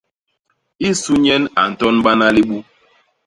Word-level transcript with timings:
I 0.89 0.89
su 1.01 1.13
nyen 1.23 1.43
a 1.61 1.63
ntonbana 1.71 2.27
libu. 2.35 2.57